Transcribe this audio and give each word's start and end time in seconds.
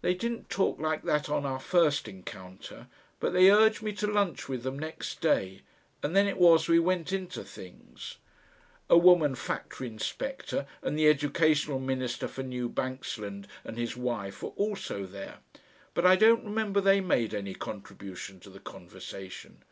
They 0.00 0.14
didn't 0.14 0.48
talk 0.48 0.80
like 0.80 1.02
that 1.02 1.28
on 1.28 1.44
our 1.44 1.60
first 1.60 2.08
encounter, 2.08 2.86
but 3.20 3.34
they 3.34 3.50
urged 3.50 3.82
me 3.82 3.92
to 3.96 4.06
lunch 4.06 4.48
with 4.48 4.62
them 4.62 4.78
next 4.78 5.20
day, 5.20 5.60
and 6.02 6.16
then 6.16 6.26
it 6.26 6.38
was 6.38 6.68
we 6.68 6.78
went 6.78 7.12
into 7.12 7.44
things. 7.44 8.16
A 8.88 8.96
woman 8.96 9.34
Factory 9.34 9.88
Inspector 9.88 10.66
and 10.80 10.98
the 10.98 11.06
Educational 11.06 11.80
Minister 11.80 12.28
for 12.28 12.42
New 12.42 12.66
Banksland 12.70 13.44
and 13.62 13.76
his 13.76 13.94
wife 13.94 14.42
were 14.42 14.54
also 14.56 15.04
there, 15.04 15.40
but 15.92 16.06
I 16.06 16.16
don't 16.16 16.46
remember 16.46 16.80
they 16.80 17.02
made 17.02 17.34
any 17.34 17.52
contribution 17.52 18.40
to 18.40 18.48
the 18.48 18.58
conversation. 18.58 19.62